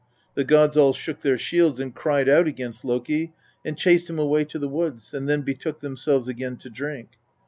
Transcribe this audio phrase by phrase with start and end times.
[0.33, 4.45] The gods all shook their shields and cried out against Loki, and chased him away
[4.45, 7.09] to the woods, and then betook themselves again to drink.